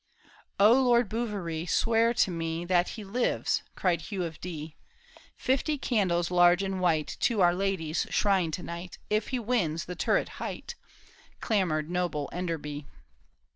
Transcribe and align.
"O 0.67 0.73
Lord 0.81 1.09
Bouverie, 1.09 1.67
swear 1.67 2.11
to 2.11 2.31
me 2.31 2.65
That 2.65 2.89
he 2.97 3.03
lives," 3.03 3.61
cried 3.75 4.01
Hugh 4.01 4.23
of 4.23 4.41
Dee," 4.41 4.75
Fifty 5.37 5.77
candles, 5.77 6.31
large 6.31 6.63
and 6.63 6.81
white, 6.81 7.17
To 7.19 7.41
our 7.41 7.53
Lady's 7.53 8.07
shrine 8.09 8.49
tO:night, 8.49 8.97
If 9.11 9.27
he 9.27 9.37
wins 9.37 9.85
the 9.85 9.95
turret's 9.95 10.31
height!" 10.41 10.73
Clamored 11.39 11.91
noble 11.91 12.29
Enderby. 12.33 12.87